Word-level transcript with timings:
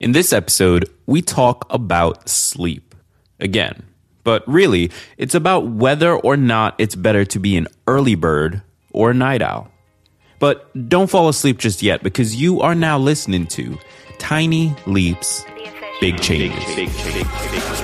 In 0.00 0.10
this 0.10 0.32
episode, 0.32 0.90
we 1.06 1.22
talk 1.22 1.66
about 1.70 2.28
sleep. 2.28 2.94
Again. 3.38 3.84
But 4.24 4.42
really, 4.48 4.90
it's 5.18 5.34
about 5.34 5.68
whether 5.68 6.16
or 6.16 6.36
not 6.36 6.74
it's 6.78 6.94
better 6.94 7.24
to 7.26 7.38
be 7.38 7.56
an 7.56 7.68
early 7.86 8.14
bird 8.14 8.62
or 8.90 9.10
a 9.10 9.14
night 9.14 9.42
owl. 9.42 9.70
But 10.40 10.88
don't 10.88 11.10
fall 11.10 11.28
asleep 11.28 11.58
just 11.58 11.82
yet 11.82 12.02
because 12.02 12.34
you 12.34 12.60
are 12.60 12.74
now 12.74 12.98
listening 12.98 13.46
to 13.48 13.78
Tiny 14.18 14.74
Leaps, 14.86 15.44
Big 16.00 16.20
Changes. 16.20 16.64
Big, 16.74 16.88
big, 16.88 17.26
big, 17.26 17.83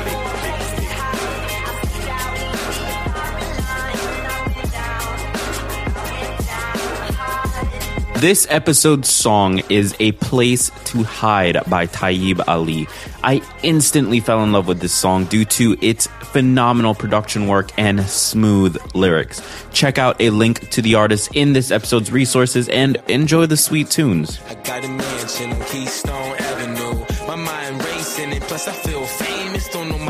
This 8.21 8.47
episode's 8.51 9.09
song 9.09 9.63
is 9.71 9.97
A 9.99 10.13
Place 10.13 10.71
to 10.85 11.05
Hide 11.05 11.57
by 11.71 11.87
Taib 11.87 12.47
Ali. 12.47 12.87
I 13.25 13.41
instantly 13.63 14.21
fell 14.21 14.45
in 14.45 14.53
love 14.53 14.69
with 14.69 14.81
this 14.81 14.93
song 14.93 15.25
due 15.25 15.47
to 15.47 15.75
its 15.81 16.07
phenomenal 16.25 16.95
production 16.95 17.47
work 17.47 17.71
and 17.79 18.03
smooth 18.03 18.77
lyrics. 18.95 19.41
Check 19.73 19.97
out 19.97 20.21
a 20.21 20.29
link 20.29 20.69
to 20.69 20.83
the 20.83 20.97
artist 20.97 21.35
in 21.35 21.55
this 21.55 21.71
episode's 21.71 22.13
resources 22.13 22.69
and 22.69 22.99
enjoy 23.09 23.47
the 23.47 23.57
sweet 23.57 23.89
tunes. 23.89 24.39
I 24.51 24.55
got 24.55 24.85
a 24.85 24.89
mansion 24.89 25.53
on 25.53 25.61
Keystone 25.63 26.37
Avenue. 26.37 27.03
My 27.27 27.37
mind 27.37 27.83
racing 27.87 28.39
plus 28.41 28.69
I 28.69 28.73
feel 28.73 29.03
famous. 29.07 29.67
Don't 29.71 29.89
know 29.89 29.99
my 29.99 30.10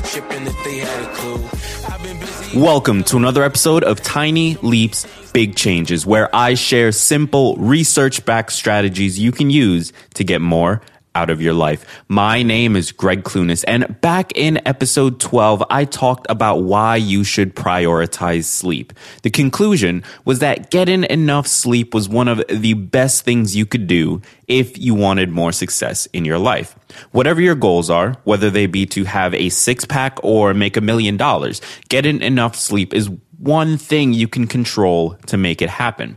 tripping 0.00 0.46
if 0.46 0.64
they 0.64 0.78
had 0.78 1.02
a 1.02 1.14
clue. 1.14 2.60
Welcome 2.60 3.04
to 3.04 3.16
another 3.16 3.42
episode 3.42 3.84
of 3.84 4.02
Tiny 4.02 4.56
Leaps 4.56 5.06
Big 5.32 5.56
Changes, 5.56 6.06
where 6.06 6.34
I 6.34 6.54
share 6.54 6.92
simple 6.92 7.56
research 7.56 8.24
backed 8.24 8.52
strategies 8.52 9.18
you 9.18 9.32
can 9.32 9.50
use 9.50 9.92
to 10.14 10.24
get 10.24 10.40
more 10.40 10.82
out 11.14 11.30
of 11.30 11.40
your 11.40 11.54
life. 11.54 12.02
My 12.08 12.42
name 12.42 12.76
is 12.76 12.92
Greg 12.92 13.22
Clunis, 13.24 13.64
and 13.66 14.00
back 14.00 14.32
in 14.34 14.60
episode 14.66 15.20
12, 15.20 15.62
I 15.70 15.84
talked 15.84 16.26
about 16.28 16.62
why 16.62 16.96
you 16.96 17.24
should 17.24 17.54
prioritize 17.54 18.44
sleep. 18.44 18.92
The 19.22 19.30
conclusion 19.30 20.04
was 20.24 20.38
that 20.38 20.70
getting 20.70 21.04
enough 21.04 21.46
sleep 21.46 21.94
was 21.94 22.08
one 22.08 22.28
of 22.28 22.42
the 22.48 22.74
best 22.74 23.24
things 23.24 23.54
you 23.56 23.66
could 23.66 23.86
do 23.86 24.22
if 24.48 24.78
you 24.78 24.94
wanted 24.94 25.30
more 25.30 25.52
success 25.52 26.06
in 26.12 26.24
your 26.24 26.38
life. 26.38 26.76
Whatever 27.12 27.40
your 27.40 27.54
goals 27.54 27.90
are, 27.90 28.16
whether 28.24 28.50
they 28.50 28.66
be 28.66 28.86
to 28.86 29.04
have 29.04 29.34
a 29.34 29.48
six 29.48 29.84
pack 29.84 30.18
or 30.22 30.54
make 30.54 30.76
a 30.76 30.80
million 30.80 31.16
dollars, 31.16 31.60
getting 31.88 32.20
enough 32.22 32.56
sleep 32.56 32.94
is 32.94 33.10
one 33.38 33.76
thing 33.76 34.12
you 34.12 34.28
can 34.28 34.46
control 34.46 35.16
to 35.26 35.36
make 35.36 35.60
it 35.60 35.68
happen. 35.68 36.16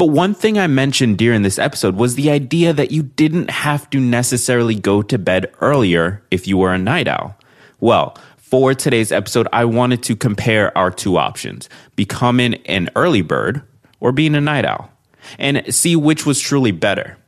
But 0.00 0.06
one 0.06 0.32
thing 0.32 0.58
I 0.58 0.66
mentioned 0.66 1.18
during 1.18 1.42
this 1.42 1.58
episode 1.58 1.96
was 1.96 2.14
the 2.14 2.30
idea 2.30 2.72
that 2.72 2.90
you 2.90 3.02
didn't 3.02 3.50
have 3.50 3.90
to 3.90 4.00
necessarily 4.00 4.74
go 4.74 5.02
to 5.02 5.18
bed 5.18 5.52
earlier 5.60 6.22
if 6.30 6.48
you 6.48 6.56
were 6.56 6.72
a 6.72 6.78
night 6.78 7.06
owl. 7.06 7.36
Well, 7.80 8.16
for 8.38 8.72
today's 8.72 9.12
episode, 9.12 9.46
I 9.52 9.66
wanted 9.66 10.02
to 10.04 10.16
compare 10.16 10.76
our 10.76 10.90
two 10.90 11.18
options 11.18 11.68
becoming 11.96 12.54
an 12.64 12.88
early 12.96 13.20
bird 13.20 13.60
or 14.00 14.10
being 14.10 14.34
a 14.34 14.40
night 14.40 14.64
owl 14.64 14.90
and 15.38 15.62
see 15.68 15.96
which 15.96 16.24
was 16.24 16.40
truly 16.40 16.72
better. 16.72 17.18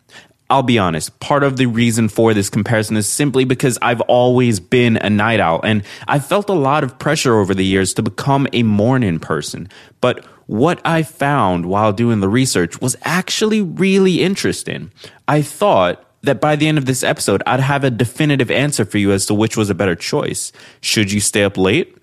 I'll 0.49 0.63
be 0.63 0.79
honest, 0.79 1.21
part 1.21 1.45
of 1.45 1.59
the 1.59 1.67
reason 1.67 2.09
for 2.09 2.33
this 2.33 2.49
comparison 2.49 2.97
is 2.97 3.07
simply 3.07 3.45
because 3.45 3.79
I've 3.83 4.01
always 4.03 4.61
been 4.61 4.97
a 4.97 5.11
night 5.11 5.41
owl 5.41 5.61
and 5.63 5.83
I've 6.09 6.25
felt 6.25 6.49
a 6.49 6.55
lot 6.55 6.85
of 6.85 6.99
pressure 6.99 7.39
over 7.39 7.55
the 7.55 7.67
years 7.67 7.93
to 7.95 8.03
become 8.03 8.49
a 8.55 8.63
morning 8.63 9.19
person. 9.19 9.69
But 10.01 10.27
what 10.53 10.83
I 10.85 11.03
found 11.03 11.65
while 11.65 11.95
doing 11.95 12.21
the 12.21 12.29
research 12.29 12.79
was 12.79 12.95
actually 13.05 13.63
really 13.63 14.23
interesting. 14.23 14.93
I 15.27 15.41
thought 15.41 16.05
that 16.21 16.43
by 16.43 16.57
the 16.57 16.69
end 16.69 16.77
of 16.77 16.85
this 16.85 17.03
episode, 17.03 17.43
I'd 17.47 17.61
have 17.61 17.85
a 17.85 17.91
definitive 17.91 18.51
answer 18.51 18.85
for 18.85 18.99
you 18.99 19.13
as 19.13 19.25
to 19.27 19.35
which 19.35 19.57
was 19.57 19.71
a 19.71 19.75
better 19.75 19.95
choice. 19.95 20.53
Should 20.83 21.11
you 21.11 21.21
stay 21.21 21.43
up 21.43 21.57
late 21.57 21.97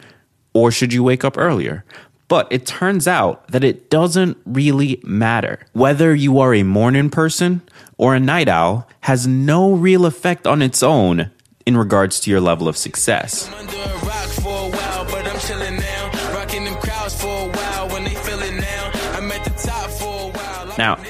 or 0.52 0.72
should 0.72 0.94
you 0.94 1.04
wake 1.04 1.24
up 1.24 1.38
earlier? 1.38 1.86
But 2.28 2.48
it 2.50 2.66
turns 2.66 3.08
out 3.08 3.48
that 3.50 3.64
it 3.64 3.92
doesn't 3.92 4.36
really 4.46 5.00
matter. 5.04 5.60
Whether 5.74 6.16
you 6.16 6.40
are 6.40 6.56
a 6.56 6.64
morning 6.64 7.12
person 7.12 7.62
or 8.00 8.16
a 8.16 8.20
night 8.20 8.48
owl 8.48 8.90
has 9.02 9.28
no 9.28 9.74
real 9.74 10.08
effect 10.08 10.48
on 10.48 10.64
its 10.64 10.82
own 10.82 11.30
in 11.68 11.78
regards 11.78 12.20
to 12.22 12.32
your 12.32 12.42
level 12.42 12.68
of 12.68 12.76
success. 12.76 13.48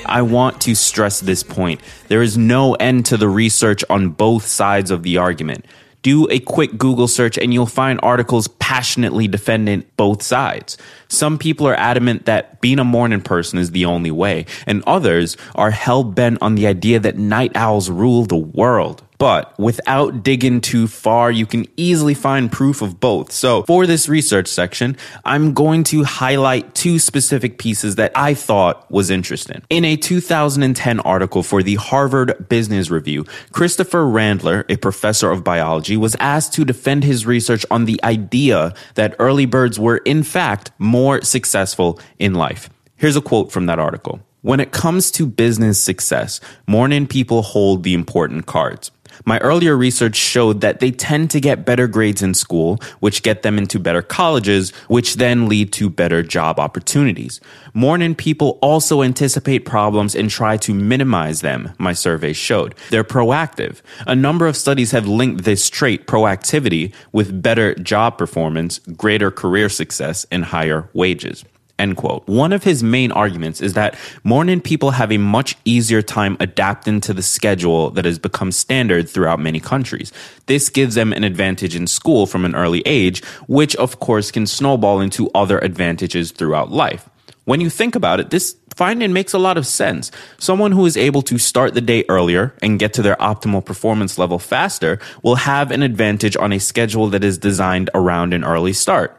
I 0.09 0.21
want 0.23 0.61
to 0.61 0.75
stress 0.75 1.19
this 1.19 1.43
point. 1.43 1.81
There 2.07 2.21
is 2.21 2.37
no 2.37 2.73
end 2.73 3.05
to 3.07 3.17
the 3.17 3.29
research 3.29 3.83
on 3.89 4.09
both 4.09 4.45
sides 4.45 4.91
of 4.91 5.03
the 5.03 5.17
argument. 5.17 5.65
Do 6.01 6.27
a 6.29 6.39
quick 6.39 6.77
Google 6.77 7.07
search 7.07 7.37
and 7.37 7.53
you'll 7.53 7.65
find 7.65 7.99
articles 8.01 8.47
passionately 8.47 9.27
defending 9.27 9.83
both 9.97 10.23
sides. 10.23 10.77
Some 11.09 11.37
people 11.37 11.67
are 11.67 11.75
adamant 11.75 12.25
that 12.25 12.61
being 12.61 12.79
a 12.79 12.85
morning 12.85 13.21
person 13.21 13.59
is 13.59 13.71
the 13.71 13.85
only 13.85 14.11
way, 14.11 14.45
and 14.65 14.83
others 14.87 15.35
are 15.55 15.71
hell 15.71 16.03
bent 16.03 16.41
on 16.41 16.55
the 16.55 16.67
idea 16.67 16.99
that 16.99 17.17
night 17.17 17.51
owls 17.55 17.89
rule 17.89 18.25
the 18.25 18.37
world. 18.37 19.03
But 19.19 19.53
without 19.59 20.23
digging 20.23 20.61
too 20.61 20.87
far, 20.87 21.29
you 21.29 21.45
can 21.45 21.65
easily 21.75 22.13
find 22.13 22.49
proof 22.49 22.81
of 22.81 23.01
both. 23.01 23.33
So 23.33 23.63
for 23.63 23.85
this 23.85 24.07
research 24.07 24.47
section, 24.47 24.95
I'm 25.25 25.53
going 25.53 25.83
to 25.85 26.03
highlight 26.03 26.73
two 26.73 26.99
specific 26.99 27.57
pieces 27.57 27.95
that 27.95 28.13
I 28.15 28.33
thought 28.33 28.89
was 28.89 29.09
interesting. 29.09 29.61
In 29.69 29.83
a 29.83 29.97
2010 29.97 31.01
article 31.01 31.43
for 31.43 31.61
the 31.61 31.75
Harvard 31.75 32.47
Business 32.47 32.89
Review, 32.89 33.25
Christopher 33.51 34.05
Randler, 34.05 34.63
a 34.71 34.77
professor 34.77 35.29
of 35.29 35.43
biology, 35.43 35.97
was 35.97 36.15
asked 36.21 36.53
to 36.53 36.63
defend 36.63 37.03
his 37.03 37.25
research 37.25 37.65
on 37.69 37.83
the 37.83 38.01
idea 38.05 38.73
that 38.95 39.17
early 39.19 39.45
birds 39.45 39.77
were 39.77 39.97
in 39.97 40.23
fact 40.23 40.71
more 40.79 41.21
successful 41.23 41.99
in 42.19 42.35
life. 42.35 42.69
Here's 42.95 43.17
a 43.17 43.21
quote 43.21 43.51
from 43.51 43.65
that 43.65 43.79
article. 43.79 44.21
When 44.41 44.61
it 44.61 44.71
comes 44.71 45.11
to 45.11 45.27
business 45.27 45.83
success, 45.83 46.39
morning 46.65 47.05
people 47.05 47.41
hold 47.41 47.83
the 47.83 47.93
important 47.93 48.45
cards. 48.45 48.91
My 49.25 49.37
earlier 49.39 49.75
research 49.75 50.15
showed 50.15 50.61
that 50.61 50.79
they 50.79 50.91
tend 50.91 51.31
to 51.31 51.39
get 51.39 51.65
better 51.65 51.87
grades 51.87 52.21
in 52.21 52.33
school, 52.33 52.79
which 52.99 53.23
get 53.23 53.41
them 53.41 53.57
into 53.57 53.79
better 53.79 54.01
colleges, 54.01 54.71
which 54.87 55.15
then 55.15 55.47
lead 55.47 55.73
to 55.73 55.89
better 55.89 56.23
job 56.23 56.59
opportunities. 56.59 57.41
Morning 57.73 58.15
people 58.15 58.59
also 58.61 59.01
anticipate 59.01 59.65
problems 59.65 60.15
and 60.15 60.29
try 60.29 60.57
to 60.57 60.73
minimize 60.73 61.41
them, 61.41 61.73
my 61.77 61.93
survey 61.93 62.33
showed. 62.33 62.75
They're 62.89 63.03
proactive. 63.03 63.81
A 64.07 64.15
number 64.15 64.47
of 64.47 64.57
studies 64.57 64.91
have 64.91 65.07
linked 65.07 65.43
this 65.43 65.69
trait, 65.69 66.07
proactivity, 66.07 66.93
with 67.11 67.41
better 67.41 67.75
job 67.75 68.17
performance, 68.17 68.79
greater 68.79 69.31
career 69.31 69.69
success, 69.69 70.25
and 70.31 70.45
higher 70.45 70.89
wages. 70.93 71.43
End 71.79 71.95
quote. 71.95 72.27
One 72.27 72.51
of 72.51 72.65
his 72.65 72.83
main 72.83 73.11
arguments 73.13 73.61
is 73.61 73.73
that 73.73 73.97
morning 74.25 74.59
people 74.59 74.91
have 74.91 75.13
a 75.13 75.17
much 75.17 75.55
easier 75.63 76.01
time 76.01 76.35
adapting 76.41 76.99
to 77.01 77.13
the 77.13 77.23
schedule 77.23 77.89
that 77.91 78.03
has 78.03 78.19
become 78.19 78.51
standard 78.51 79.07
throughout 79.07 79.39
many 79.39 79.61
countries. 79.61 80.11
This 80.47 80.67
gives 80.67 80.95
them 80.95 81.13
an 81.13 81.23
advantage 81.23 81.77
in 81.77 81.87
school 81.87 82.25
from 82.25 82.43
an 82.43 82.53
early 82.53 82.81
age, 82.85 83.23
which 83.47 83.77
of 83.77 84.01
course 84.01 84.29
can 84.29 84.45
snowball 84.45 84.99
into 84.99 85.31
other 85.33 85.57
advantages 85.59 86.31
throughout 86.31 86.69
life. 86.69 87.09
When 87.45 87.61
you 87.61 87.69
think 87.69 87.95
about 87.95 88.19
it, 88.19 88.29
this 88.29 88.57
finding 88.75 89.13
makes 89.13 89.33
a 89.33 89.39
lot 89.39 89.57
of 89.57 89.65
sense. 89.65 90.11
Someone 90.37 90.73
who 90.73 90.85
is 90.85 90.97
able 90.97 91.21
to 91.23 91.37
start 91.37 91.73
the 91.73 91.81
day 91.81 92.03
earlier 92.09 92.53
and 92.61 92.77
get 92.77 92.93
to 92.93 93.01
their 93.01 93.15
optimal 93.15 93.63
performance 93.63 94.17
level 94.17 94.37
faster 94.37 94.99
will 95.23 95.35
have 95.35 95.71
an 95.71 95.81
advantage 95.81 96.35
on 96.35 96.51
a 96.51 96.59
schedule 96.59 97.07
that 97.07 97.23
is 97.23 97.37
designed 97.37 97.89
around 97.93 98.33
an 98.33 98.43
early 98.43 98.73
start. 98.73 99.15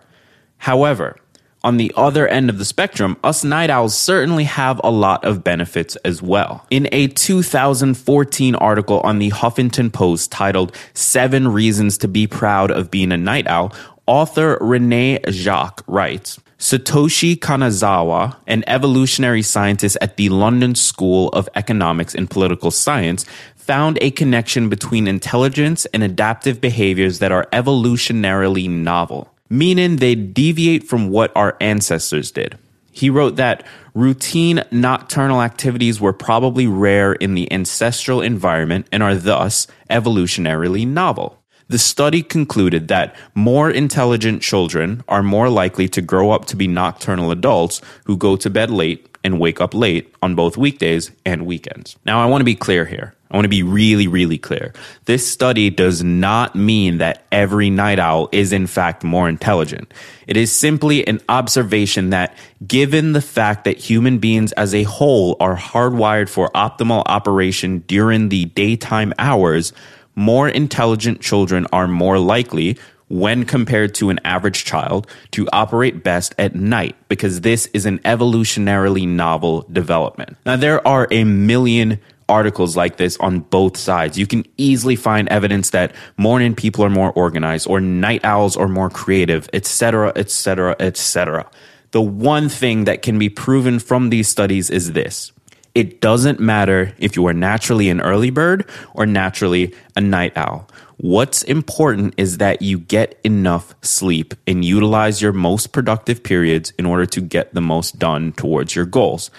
However, 0.59 1.17
on 1.63 1.77
the 1.77 1.93
other 1.97 2.27
end 2.27 2.49
of 2.49 2.59
the 2.59 2.65
spectrum, 2.65 3.17
us 3.23 3.45
night 3.45 3.71
owls 3.71 3.97
certainly 3.97 4.45
have 4.45 4.81
a 4.83 4.91
lot 4.91 5.25
of 5.25 5.45
benefits 5.45 5.97
as 5.97 6.23
well. 6.23 6.67
In 6.71 6.89
a 6.93 7.09
2014 7.09 8.55
article 8.55 9.01
on 9.01 9.19
the 9.19 9.31
Huffington 9.31 9.93
Post 9.93 10.33
titled 10.33 10.75
Seven 10.95 11.49
Reasons 11.49 11.99
to 11.99 12.09
Be 12.09 12.27
Proud 12.27 12.71
of 12.71 12.91
Being 12.91 13.13
a 13.13 13.17
Night 13.17 13.47
Owl, 13.47 13.75
author 14.07 14.59
Renee 14.61 15.21
Jacques 15.29 15.85
writes, 15.87 16.41
Satoshi 16.59 17.37
Kanazawa, 17.37 18.37
an 18.47 18.65
evolutionary 18.67 19.41
scientist 19.41 19.97
at 20.03 20.17
the 20.17 20.29
London 20.29 20.75
School 20.75 21.29
of 21.31 21.49
Economics 21.55 22.15
and 22.15 22.29
Political 22.29 22.71
Science, 22.71 23.25
found 23.57 23.99
a 24.03 24.11
connection 24.11 24.69
between 24.69 25.07
intelligence 25.07 25.87
and 25.87 26.03
adaptive 26.03 26.61
behaviors 26.61 27.19
that 27.21 27.33
are 27.33 27.47
evolutionarily 27.53 28.69
novel 28.69 29.30
meaning 29.51 29.97
they 29.97 30.15
deviate 30.15 30.85
from 30.85 31.11
what 31.11 31.33
our 31.37 31.57
ancestors 31.61 32.31
did. 32.31 32.57
He 32.93 33.11
wrote 33.11 33.37
that 33.37 33.65
routine 33.95 34.63
nocturnal 34.71 35.43
activities 35.43 36.01
were 36.01 36.13
probably 36.13 36.67
rare 36.67 37.13
in 37.13 37.35
the 37.35 37.53
ancestral 37.53 38.21
environment 38.21 38.87
and 38.91 39.03
are 39.03 39.15
thus 39.15 39.67
evolutionarily 39.91 40.87
novel. 40.87 41.37
The 41.69 41.79
study 41.79 42.23
concluded 42.23 42.89
that 42.89 43.15
more 43.33 43.71
intelligent 43.71 44.43
children 44.43 45.05
are 45.07 45.23
more 45.23 45.49
likely 45.49 45.89
to 45.91 46.03
grow 46.03 46.33
up 46.33 46.47
to 46.47 46.57
be 46.57 46.67
nocturnal 46.67 47.31
adults 47.31 47.81
who 48.07 48.17
go 48.17 48.35
to 48.37 48.51
bed 48.51 48.71
late 48.71 49.10
and 49.23 49.39
wake 49.39 49.61
up 49.61 49.75
late 49.75 50.15
on 50.23 50.35
both 50.35 50.57
weekdays 50.57 51.11
and 51.25 51.47
weekends. 51.47 51.97
Now, 52.05 52.21
I 52.21 52.27
want 52.27 52.41
to 52.41 52.45
be 52.45 52.55
clear 52.55 52.85
here. 52.85 53.15
I 53.31 53.37
want 53.37 53.45
to 53.45 53.51
be 53.51 53.63
really, 53.63 54.09
really 54.09 54.39
clear. 54.39 54.73
This 55.05 55.31
study 55.31 55.71
does 55.71 56.03
not 56.03 56.57
mean 56.57 56.99
that 56.99 57.27
every 57.31 57.71
night 57.71 58.01
owl 58.01 58.29
is 58.33 58.53
in 58.53 58.67
fact 58.67 59.05
more 59.05 59.29
intelligent. 59.29 59.95
It 60.27 60.37
is 60.37 60.51
simply 60.51 61.07
an 61.07 61.21
observation 61.29 62.11
that 62.11 62.37
given 62.67 63.13
the 63.13 63.21
fact 63.21 63.65
that 63.65 63.79
human 63.79 64.19
beings 64.19 64.51
as 64.53 64.75
a 64.75 64.83
whole 64.83 65.37
are 65.39 65.57
hardwired 65.57 66.29
for 66.29 66.51
optimal 66.51 67.05
operation 67.07 67.85
during 67.87 68.31
the 68.31 68.47
daytime 68.47 69.13
hours, 69.17 69.73
more 70.17 70.49
intelligent 70.49 71.21
children 71.21 71.67
are 71.73 71.87
more 71.87 72.19
likely, 72.19 72.79
when 73.11 73.45
compared 73.45 73.95
to 73.97 74.09
an 74.09 74.19
average 74.25 74.65
child 74.65 75.07
to 75.33 75.47
operate 75.53 76.03
best 76.03 76.35
at 76.39 76.55
night 76.55 76.97
because 77.09 77.43
this 77.43 77.67
is 77.75 77.85
an 77.85 77.99
evolutionarily 78.01 79.07
novel 79.07 79.67
development. 79.71 80.37
Now, 80.47 80.57
there 80.57 80.87
are 80.87 81.09
a 81.11 81.25
million 81.25 82.01
articles 82.29 82.77
like 82.77 82.97
this 82.97 83.17
on 83.19 83.41
both 83.41 83.77
sides. 83.77 84.17
You 84.17 84.27
can 84.27 84.47
easily 84.57 84.95
find 84.95 85.29
evidence 85.29 85.71
that 85.71 85.93
morning 86.17 86.55
people 86.55 86.85
are 86.85 86.91
more 86.91 87.13
organized 87.13 87.67
or 87.69 87.81
night 87.81 88.25
owls 88.25 88.57
are 88.57 88.69
more 88.69 88.89
creative, 88.89 89.51
etc., 89.53 90.13
etc., 90.15 90.77
etc. 90.79 91.51
The 91.91 92.01
one 92.01 92.49
thing 92.49 92.85
that 92.85 93.03
can 93.03 93.19
be 93.19 93.29
proven 93.29 93.81
from 93.81 94.11
these 94.11 94.29
studies 94.29 94.71
is 94.71 94.93
this. 94.93 95.33
It 95.75 96.01
doesn't 96.01 96.41
matter 96.41 96.93
if 96.99 97.17
you 97.17 97.27
are 97.27 97.33
naturally 97.33 97.91
an 97.91 98.01
early 98.01 98.31
bird 98.31 98.69
or 98.95 99.07
naturally 99.07 99.75
a 99.97 100.01
night 100.01 100.37
owl. 100.37 100.69
What's 100.97 101.43
important 101.45 102.15
is 102.17 102.39
that 102.39 102.61
you 102.61 102.79
get 102.79 103.19
enough 103.25 103.75
sleep 103.81 104.35
and 104.47 104.65
utilize 104.65 105.23
your 105.23 105.33
most 105.33 105.73
productive 105.73 106.23
periods 106.23 106.73
in 106.79 106.85
order 106.85 107.07
to 107.07 107.21
get 107.21 107.55
the 107.55 107.63
most 107.63 107.99
done 107.99 108.33
towards 108.33 108.75
your 108.75 108.85
goals. 108.85 109.31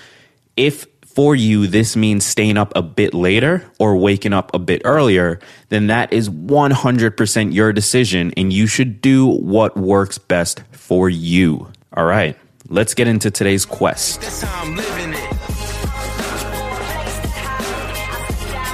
If 0.57 0.87
for 1.05 1.35
you 1.35 1.67
this 1.67 1.95
means 1.95 2.25
staying 2.25 2.57
up 2.57 2.71
a 2.75 2.81
bit 2.81 3.13
later 3.13 3.69
or 3.77 3.97
waking 3.97 4.33
up 4.33 4.53
a 4.55 4.59
bit 4.59 4.81
earlier, 4.85 5.39
then 5.69 5.87
that 5.87 6.11
is 6.13 6.29
100% 6.29 7.53
your 7.53 7.73
decision 7.73 8.33
and 8.37 8.51
you 8.51 8.65
should 8.65 9.01
do 9.01 9.27
what 9.27 9.75
works 9.77 10.17
best 10.17 10.63
for 10.71 11.09
you. 11.09 11.71
All 11.95 12.05
right, 12.05 12.37
let's 12.69 12.93
get 12.93 13.07
into 13.07 13.29
today's 13.29 13.65
quest. 13.65 14.21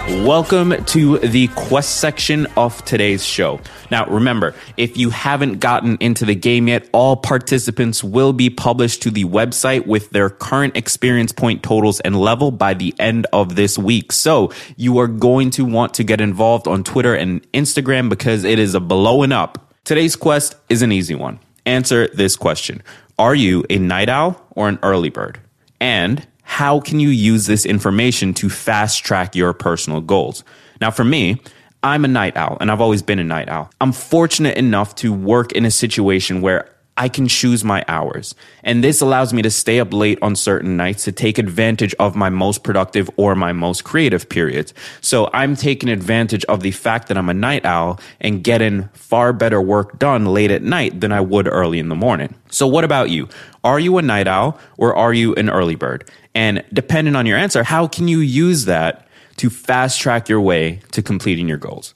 Welcome 0.07 0.85
to 0.85 1.17
the 1.17 1.49
quest 1.49 1.97
section 1.97 2.47
of 2.55 2.83
today's 2.85 3.25
show. 3.25 3.59
Now, 3.91 4.05
remember, 4.05 4.55
if 4.77 4.95
you 4.95 5.09
haven't 5.09 5.59
gotten 5.59 5.97
into 5.99 6.23
the 6.23 6.33
game 6.33 6.69
yet, 6.69 6.89
all 6.93 7.17
participants 7.17 8.05
will 8.05 8.31
be 8.31 8.49
published 8.49 9.01
to 9.01 9.11
the 9.11 9.25
website 9.25 9.85
with 9.85 10.09
their 10.11 10.29
current 10.29 10.77
experience 10.77 11.33
point 11.33 11.61
totals 11.61 11.99
and 11.99 12.17
level 12.17 12.51
by 12.51 12.73
the 12.73 12.95
end 12.97 13.27
of 13.33 13.57
this 13.57 13.77
week. 13.77 14.13
So 14.13 14.53
you 14.77 14.97
are 14.99 15.09
going 15.09 15.49
to 15.51 15.65
want 15.65 15.95
to 15.95 16.05
get 16.05 16.21
involved 16.21 16.69
on 16.69 16.85
Twitter 16.85 17.13
and 17.13 17.45
Instagram 17.51 18.07
because 18.07 18.45
it 18.45 18.59
is 18.59 18.75
a 18.75 18.79
blowing 18.79 19.33
up. 19.33 19.73
Today's 19.83 20.15
quest 20.15 20.55
is 20.69 20.81
an 20.81 20.93
easy 20.93 21.15
one. 21.15 21.39
Answer 21.65 22.07
this 22.07 22.37
question. 22.37 22.81
Are 23.19 23.35
you 23.35 23.65
a 23.69 23.77
night 23.77 24.07
owl 24.07 24.41
or 24.51 24.69
an 24.69 24.79
early 24.83 25.09
bird? 25.09 25.41
And 25.81 26.25
how 26.57 26.79
can 26.79 26.99
you 26.99 27.09
use 27.09 27.45
this 27.45 27.67
information 27.67 28.33
to 28.33 28.49
fast 28.49 29.03
track 29.05 29.35
your 29.35 29.53
personal 29.53 30.01
goals? 30.01 30.43
Now, 30.81 30.89
for 30.89 31.03
me, 31.03 31.39
I'm 31.83 32.03
a 32.03 32.07
night 32.07 32.35
owl 32.35 32.57
and 32.59 32.71
I've 32.71 32.81
always 32.81 33.03
been 33.03 33.19
a 33.19 33.23
night 33.23 33.47
owl. 33.47 33.69
I'm 33.79 33.91
fortunate 33.91 34.57
enough 34.57 34.95
to 34.95 35.13
work 35.13 35.51
in 35.51 35.65
a 35.65 35.69
situation 35.69 36.41
where 36.41 36.67
I 36.97 37.09
can 37.09 37.27
choose 37.27 37.63
my 37.63 37.85
hours. 37.87 38.35
And 38.63 38.83
this 38.83 39.01
allows 39.01 39.31
me 39.31 39.41
to 39.43 39.51
stay 39.51 39.79
up 39.79 39.93
late 39.93 40.17
on 40.21 40.35
certain 40.35 40.75
nights 40.75 41.03
to 41.05 41.11
take 41.11 41.37
advantage 41.37 41.93
of 41.99 42.15
my 42.15 42.29
most 42.29 42.63
productive 42.63 43.09
or 43.15 43.35
my 43.35 43.53
most 43.53 43.83
creative 43.83 44.27
periods. 44.27 44.73
So 44.99 45.29
I'm 45.31 45.55
taking 45.55 45.89
advantage 45.89 46.43
of 46.45 46.61
the 46.61 46.71
fact 46.71 47.07
that 47.07 47.17
I'm 47.17 47.29
a 47.29 47.33
night 47.33 47.65
owl 47.65 47.99
and 48.19 48.43
getting 48.43 48.89
far 48.93 49.31
better 49.31 49.61
work 49.61 49.99
done 49.99 50.25
late 50.25 50.51
at 50.51 50.63
night 50.63 50.99
than 50.99 51.11
I 51.11 51.21
would 51.21 51.47
early 51.47 51.79
in 51.79 51.89
the 51.89 51.95
morning. 51.95 52.33
So 52.49 52.65
what 52.65 52.83
about 52.83 53.09
you? 53.11 53.29
Are 53.63 53.79
you 53.79 53.97
a 53.97 54.01
night 54.01 54.27
owl 54.27 54.59
or 54.77 54.95
are 54.95 55.13
you 55.13 55.35
an 55.35 55.49
early 55.49 55.75
bird? 55.75 56.09
And 56.33 56.63
depending 56.73 57.15
on 57.15 57.25
your 57.25 57.37
answer, 57.37 57.63
how 57.63 57.87
can 57.87 58.07
you 58.07 58.19
use 58.19 58.65
that 58.65 59.07
to 59.37 59.49
fast 59.49 59.99
track 59.99 60.29
your 60.29 60.41
way 60.41 60.81
to 60.91 61.01
completing 61.01 61.47
your 61.47 61.57
goals? 61.57 61.93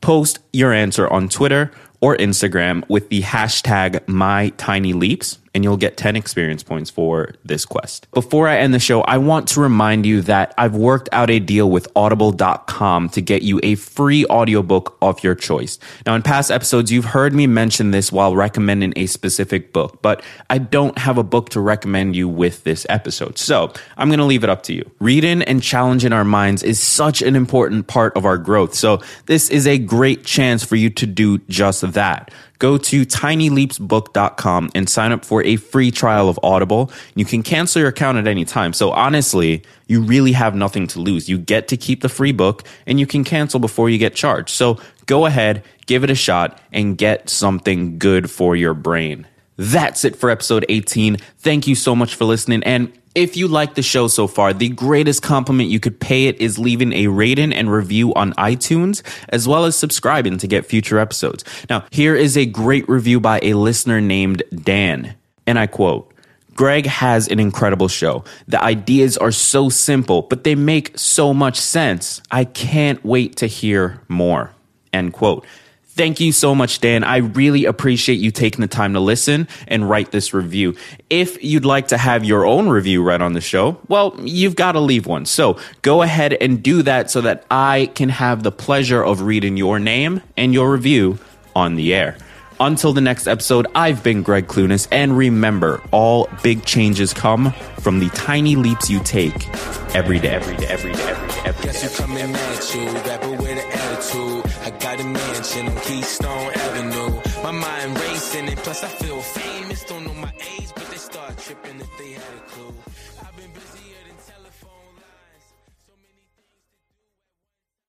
Post 0.00 0.40
your 0.52 0.72
answer 0.72 1.08
on 1.08 1.28
Twitter 1.28 1.70
or 2.02 2.16
Instagram 2.18 2.86
with 2.90 3.08
the 3.08 3.22
hashtag 3.22 4.00
MyTinyLeaps 4.00 5.38
and 5.54 5.64
you'll 5.64 5.76
get 5.76 5.96
10 5.96 6.16
experience 6.16 6.62
points 6.62 6.90
for 6.90 7.34
this 7.44 7.64
quest. 7.64 8.10
Before 8.12 8.48
I 8.48 8.58
end 8.58 8.72
the 8.72 8.78
show, 8.78 9.02
I 9.02 9.18
want 9.18 9.48
to 9.48 9.60
remind 9.60 10.06
you 10.06 10.22
that 10.22 10.54
I've 10.56 10.74
worked 10.74 11.08
out 11.12 11.30
a 11.30 11.38
deal 11.38 11.70
with 11.70 11.88
audible.com 11.94 13.10
to 13.10 13.20
get 13.20 13.42
you 13.42 13.60
a 13.62 13.74
free 13.74 14.24
audiobook 14.26 14.96
of 15.02 15.22
your 15.22 15.34
choice. 15.34 15.78
Now, 16.06 16.14
in 16.14 16.22
past 16.22 16.50
episodes, 16.50 16.90
you've 16.90 17.04
heard 17.04 17.34
me 17.34 17.46
mention 17.46 17.90
this 17.90 18.10
while 18.10 18.34
recommending 18.34 18.92
a 18.96 19.06
specific 19.06 19.72
book, 19.72 20.00
but 20.00 20.22
I 20.48 20.58
don't 20.58 20.96
have 20.98 21.18
a 21.18 21.22
book 21.22 21.50
to 21.50 21.60
recommend 21.60 22.16
you 22.16 22.28
with 22.28 22.64
this 22.64 22.86
episode. 22.88 23.38
So 23.38 23.72
I'm 23.96 24.08
going 24.08 24.18
to 24.18 24.24
leave 24.24 24.44
it 24.44 24.50
up 24.50 24.62
to 24.64 24.74
you. 24.74 24.90
Reading 25.00 25.42
and 25.42 25.62
challenging 25.62 26.12
our 26.12 26.24
minds 26.24 26.62
is 26.62 26.80
such 26.80 27.20
an 27.20 27.36
important 27.36 27.88
part 27.88 28.16
of 28.16 28.24
our 28.24 28.38
growth. 28.38 28.74
So 28.74 29.02
this 29.26 29.50
is 29.50 29.66
a 29.66 29.78
great 29.78 30.24
chance 30.24 30.64
for 30.64 30.76
you 30.76 30.88
to 30.90 31.06
do 31.06 31.38
just 31.48 31.82
that 31.92 32.30
go 32.58 32.78
to 32.78 33.04
tinyleapsbook.com 33.04 34.70
and 34.74 34.88
sign 34.88 35.10
up 35.10 35.24
for 35.24 35.42
a 35.42 35.56
free 35.56 35.90
trial 35.90 36.28
of 36.28 36.38
Audible. 36.44 36.92
You 37.16 37.24
can 37.24 37.42
cancel 37.42 37.80
your 37.80 37.88
account 37.88 38.18
at 38.18 38.28
any 38.28 38.44
time. 38.44 38.72
So 38.72 38.92
honestly, 38.92 39.64
you 39.88 40.00
really 40.00 40.30
have 40.32 40.54
nothing 40.54 40.86
to 40.88 41.00
lose. 41.00 41.28
You 41.28 41.38
get 41.38 41.66
to 41.68 41.76
keep 41.76 42.02
the 42.02 42.08
free 42.08 42.30
book 42.30 42.62
and 42.86 43.00
you 43.00 43.06
can 43.06 43.24
cancel 43.24 43.58
before 43.58 43.90
you 43.90 43.98
get 43.98 44.14
charged. 44.14 44.50
So 44.50 44.78
go 45.06 45.26
ahead, 45.26 45.64
give 45.86 46.04
it 46.04 46.10
a 46.10 46.14
shot 46.14 46.60
and 46.72 46.96
get 46.96 47.28
something 47.28 47.98
good 47.98 48.30
for 48.30 48.54
your 48.54 48.74
brain. 48.74 49.26
That's 49.56 50.04
it 50.04 50.16
for 50.16 50.30
episode 50.30 50.64
18. 50.68 51.16
Thank 51.38 51.66
you 51.66 51.74
so 51.74 51.96
much 51.96 52.14
for 52.14 52.24
listening. 52.24 52.62
And 52.64 52.92
if 53.14 53.36
you 53.36 53.48
like 53.48 53.74
the 53.74 53.82
show 53.82 54.08
so 54.08 54.26
far, 54.26 54.52
the 54.52 54.68
greatest 54.68 55.22
compliment 55.22 55.68
you 55.68 55.80
could 55.80 56.00
pay 56.00 56.26
it 56.26 56.40
is 56.40 56.58
leaving 56.58 56.92
a 56.92 57.08
rating 57.08 57.52
and 57.52 57.70
review 57.70 58.14
on 58.14 58.32
iTunes, 58.34 59.02
as 59.28 59.46
well 59.46 59.64
as 59.64 59.76
subscribing 59.76 60.38
to 60.38 60.46
get 60.46 60.66
future 60.66 60.98
episodes. 60.98 61.44
Now, 61.68 61.84
here 61.90 62.14
is 62.14 62.36
a 62.36 62.46
great 62.46 62.88
review 62.88 63.20
by 63.20 63.40
a 63.42 63.54
listener 63.54 64.00
named 64.00 64.42
Dan. 64.54 65.14
And 65.46 65.58
I 65.58 65.66
quote, 65.66 66.12
Greg 66.54 66.86
has 66.86 67.28
an 67.28 67.40
incredible 67.40 67.88
show. 67.88 68.24
The 68.46 68.62
ideas 68.62 69.16
are 69.16 69.32
so 69.32 69.68
simple, 69.68 70.22
but 70.22 70.44
they 70.44 70.54
make 70.54 70.96
so 70.98 71.32
much 71.32 71.58
sense. 71.58 72.20
I 72.30 72.44
can't 72.44 73.02
wait 73.04 73.36
to 73.36 73.46
hear 73.46 74.02
more. 74.08 74.50
End 74.92 75.12
quote. 75.12 75.46
Thank 75.94 76.20
you 76.20 76.32
so 76.32 76.54
much, 76.54 76.80
Dan. 76.80 77.04
I 77.04 77.18
really 77.18 77.66
appreciate 77.66 78.14
you 78.14 78.30
taking 78.30 78.62
the 78.62 78.66
time 78.66 78.94
to 78.94 79.00
listen 79.00 79.46
and 79.68 79.90
write 79.90 80.10
this 80.10 80.32
review. 80.32 80.74
If 81.10 81.44
you'd 81.44 81.66
like 81.66 81.88
to 81.88 81.98
have 81.98 82.24
your 82.24 82.46
own 82.46 82.70
review 82.70 83.02
read 83.02 83.20
on 83.20 83.34
the 83.34 83.42
show, 83.42 83.78
well, 83.88 84.16
you've 84.22 84.56
got 84.56 84.72
to 84.72 84.80
leave 84.80 85.04
one. 85.04 85.26
So 85.26 85.58
go 85.82 86.00
ahead 86.00 86.32
and 86.32 86.62
do 86.62 86.82
that 86.84 87.10
so 87.10 87.20
that 87.20 87.44
I 87.50 87.90
can 87.94 88.08
have 88.08 88.42
the 88.42 88.50
pleasure 88.50 89.04
of 89.04 89.20
reading 89.20 89.58
your 89.58 89.78
name 89.78 90.22
and 90.34 90.54
your 90.54 90.72
review 90.72 91.18
on 91.54 91.74
the 91.74 91.92
air. 91.92 92.16
Until 92.62 92.92
the 92.92 93.00
next 93.00 93.26
episode, 93.26 93.66
I've 93.74 94.04
been 94.04 94.22
Greg 94.22 94.46
Clunis, 94.46 94.86
and 94.92 95.18
remember, 95.18 95.82
all 95.90 96.28
big 96.44 96.64
changes 96.64 97.12
come 97.12 97.50
from 97.80 97.98
the 97.98 98.08
tiny 98.10 98.54
leaps 98.54 98.88
you 98.88 99.00
take 99.00 99.48
every 99.96 100.20
day, 100.20 100.28
every 100.28 100.56
day, 100.56 100.66
every 100.68 100.92
day, 100.92 101.02
every 101.02 101.26
day, 101.26 101.42
every 101.44 101.62
day. 101.64 101.72
Guess 101.72 101.82
you 101.82 102.04
coming 102.04 102.36
at 102.36 102.74
you, 102.76 102.86
rapper 103.00 103.30
with 103.32 103.48
an 103.48 103.58
attitude. 103.58 104.52
I 104.62 104.70
got 104.78 105.00
a 105.00 105.04
mansion 105.04 105.66
on 105.66 105.76
Keystone 105.80 106.52
Avenue. 106.54 107.20
My 107.42 107.50
mind 107.50 107.98
racing, 107.98 108.46
and 108.46 108.58
plus 108.58 108.84
I 108.84 108.88
feel 108.90 109.20
famous. 109.20 109.82
Don't 109.82 110.04
know 110.04 110.14
my 110.14 110.32
age, 110.56 110.70
but 110.72 110.88
they 110.88 110.98
start 110.98 111.36
tripping 111.38 111.81